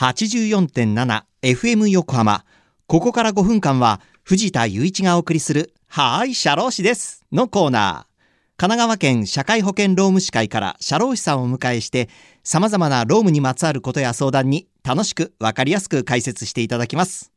[0.00, 2.46] 84.7FM 横浜。
[2.86, 8.10] ここから5分間は藤田雄一がお送りするはーい、社労士ですのコーナー。
[8.56, 12.08] 神奈川県社会保険労務士会から社労士さんをお迎えして
[12.44, 17.30] 様々な労務にまつわることや相談に楽しくわかりやすく解説していただきます。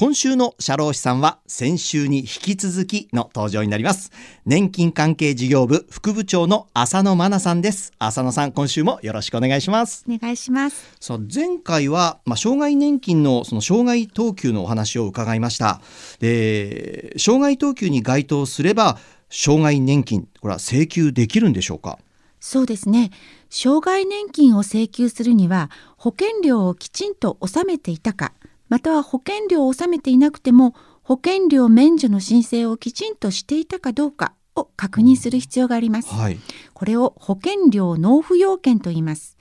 [0.00, 4.12] 今週の社労士さんは先週に引き続きの登場になります。
[4.46, 7.92] 年金関係事業部副部長の浅野真奈さんです。
[7.98, 10.04] 浅野さん、今週もよろしくお願いします。
[10.08, 10.94] お願いします。
[11.00, 15.80] さあ前回は、まあ、障害年金のその障害等級のお話を伺いました。
[16.20, 18.98] で、障害等級に該当すれば
[19.30, 21.98] 障害年金これは請求できるんでしょうか？
[22.38, 23.10] そうですね。
[23.50, 28.32] 障害年金を請求するには保険料をきちんと納めていたか、
[28.68, 36.12] または保険料を納めていなくても保険料免除の申請をきちんとしていたかどうかを確認する必要があります。
[36.12, 36.38] はい。
[36.74, 39.36] これを保険料納付要件と言います。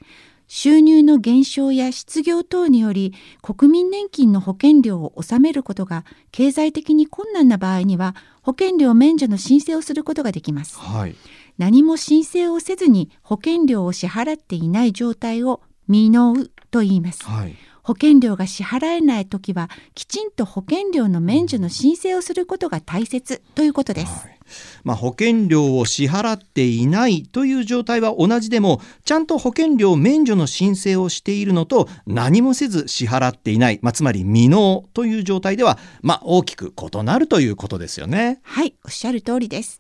[0.48, 10.80] 収入の減少や失業等により国民年金の保険料を納めることが経済的に困難な場合には保険料免除の申請をすることができます。
[10.80, 11.16] はい。
[11.58, 16.36] 何も申請をせずに保険料を支払っていない状態を未納
[16.72, 17.26] と言います。
[17.26, 17.56] はい。
[17.88, 24.28] 保険料が支払えないときはきちんと保険料の免除の申請をすることが大切ということです。
[24.28, 24.38] はい
[24.84, 38.40] まあ、保険料を支払っていないという状態は同じでもちゃんと保険料免除の申請をしているのと何もせず支払っていない、まあ、つまり未納という状態では、まあ、大きく異なるということですよね。
[38.44, 39.80] はい、おっしゃる通りです。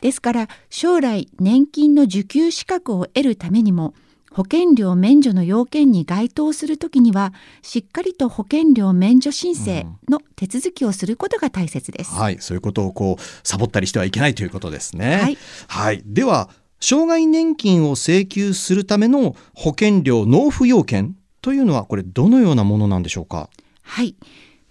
[0.00, 3.94] ですから将来年金の受給資格を得るためにも
[4.32, 12.14] 保険料免除の要件に該当するときにはしっかりと保険料免除申請の手続きをすることが大切です。
[12.14, 15.16] はい、そういうことをこうサボったりしてはいけないということですね。
[15.16, 23.50] はい、はい、では障害年金を請求するための保険料納付要件というのはこれどのようなものなんでしょうか？
[23.82, 24.14] はい。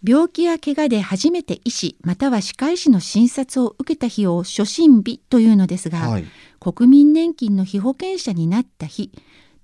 [0.03, 6.25] 病気や怪我で初めて医師または歯科医師の診察を受けた日を初診日というのですが、はい、
[6.59, 9.11] 国民年金の被保険者になった日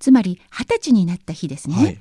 [0.04, 1.76] つまり二十歳になった日ですね。
[1.76, 1.98] はい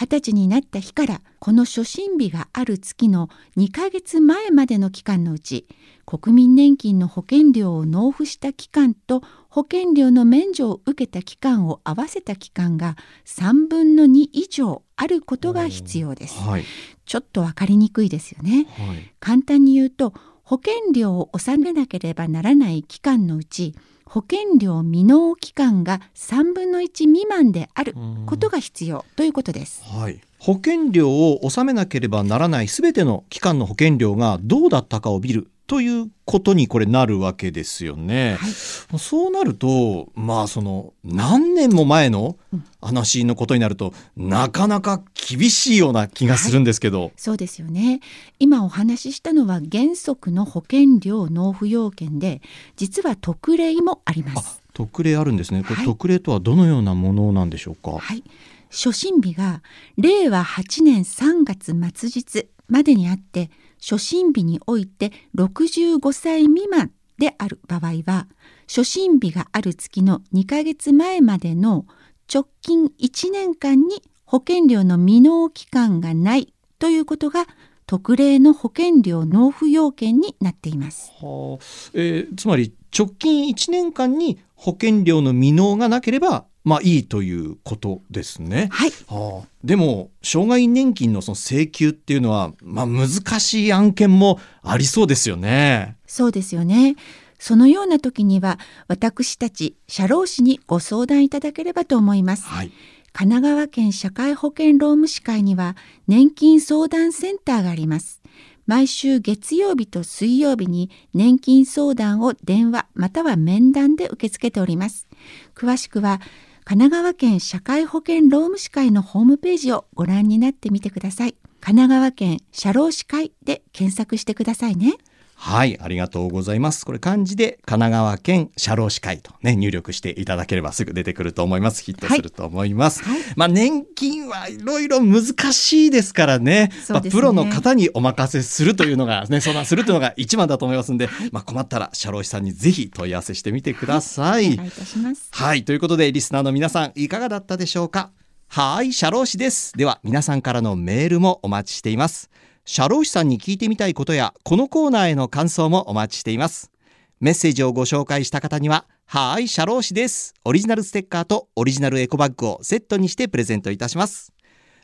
[0.00, 5.66] 二十歳になった日からこの初診日がある月の2ヶ月前までの期間のうち
[6.06, 12.94] 国民年金の保険料を納付した期間と保険料の免除を受けた期間を合わせた期間が
[13.24, 16.38] 3分の2以上あることが必要です。
[16.42, 16.64] はい、
[17.04, 18.68] ちょっとわかりにくいですよね。
[18.76, 23.74] はい、簡単に言うと保険料を納めなければならない期間のうち
[24.08, 27.94] 保険料未納期間が3分の1未満である
[28.26, 29.82] ことが必要ということです。
[29.84, 38.38] はい、保険料を納めなければならないすべての期間の保険料がどうだったかを見るということにこれなるわけですよね。
[38.40, 38.48] は
[38.96, 42.36] い、そうなるとまあその何年も前の
[42.80, 48.00] 話のことになると、うん、なかなか厳しいような気がするんですけど、はい、そうですよね。
[48.38, 52.40] 今お話ししたのは原則の保険料納付要件で
[52.76, 54.62] 実は特例もあります。
[54.72, 55.64] 特例あるんですね。
[55.64, 57.98] これ、特例とはどのようなものなんでしょうか？
[57.98, 58.24] はい。
[58.70, 59.62] 初診日が
[59.98, 63.50] 令和8年3月末日までにあって
[63.80, 68.28] 初診日において65歳未満である場合は
[68.66, 71.86] 初診日がある月の2ヶ月前までの
[72.32, 77.46] 直近1年間に保険料の未納期間がないということが
[77.86, 81.10] 特例の保険料納付要件になっています。
[81.22, 88.68] はあえー、つまり直近1年間に保険料の未納がなければまあいいということですね。
[88.70, 88.90] はい。
[89.06, 93.08] はあ、でも障害年金のその請求っていうのはまあ難
[93.40, 95.96] しい案件もありそうですよね。
[96.06, 96.96] そうですよね。
[97.38, 98.58] そのような時には
[98.88, 102.44] 私たち社労士にご相談いただければと思います。
[102.46, 102.72] はい。
[103.12, 105.76] 神奈川県社会保険労務士会には
[106.06, 108.22] 年金相談センターがあります。
[108.66, 115.06] 毎週月曜日と水曜日に年金相談を電話または面談で受け付けております。
[115.54, 116.20] 詳しくは
[116.68, 121.34] 神奈川県社会保険労務士会のホームページをご覧になってみてください。
[121.60, 124.98] 神奈川県社労士会で検索してくださいね。
[125.40, 126.84] はい、ありがとうございます。
[126.84, 131.84] これ漢字で神奈川県社労士会とね、入力していただければすぐ出てくると思います。
[131.84, 133.04] ヒットすると思います。
[133.04, 136.48] はいまあ年金はいろいろ難しいですからね。
[136.48, 144.54] ねまあプロの方にお任せするというのが ね、相談するというのが一番だと思いますんで、まあ困ったら社労士さんにぜひ問い合わせしてみてください。
[144.54, 145.28] お願いいたします。
[145.30, 145.64] はい。
[145.64, 148.10] ということで、リスナーの皆さん、いかがだったでしょうか？
[148.48, 149.72] はい、社労士です。
[149.76, 152.28] では、皆さんからのメールもお待ちしています。
[152.70, 156.70] 社労士さんに聞いてみたいことや、このコーナーへの感想もお待ちしています。
[157.18, 160.34] メッセージをご紹介した方には、はい、社労士です。
[160.44, 164.34] オリジナルステッカーとオリジナルエコバッグをセットにしてプレゼントいたします。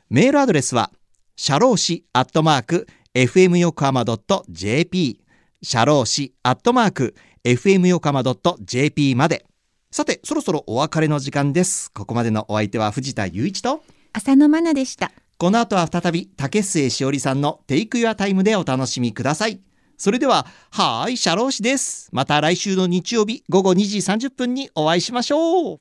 [0.09, 0.93] メールアドレスは
[1.37, 4.03] シャローシアットマーク fm 横浜
[4.49, 5.21] .jp
[5.63, 7.15] シャローシアットマーク
[7.45, 8.23] fm 横浜
[8.63, 9.45] .jp まで
[9.91, 13.83] さてそろそろお別れの時間ですここまでのお相手は藤田雄一と
[14.15, 19.61] 浅野真奈でしたこの後は再び竹末しおりさんのテイクユアタイムでお楽しみください。
[19.97, 22.09] それでははーいシャローシです。
[22.13, 25.81] また来週の日曜日午後2時30分にお会いしましょう。